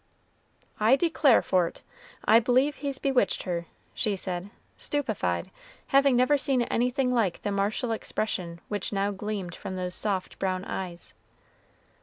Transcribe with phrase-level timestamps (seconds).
[0.79, 1.83] "I declare for't,
[2.25, 5.51] I b'lieve he's bewitched her," she said, stupefied,
[5.89, 10.65] having never seen anything like the martial expression which now gleamed from those soft brown
[10.65, 11.13] eyes.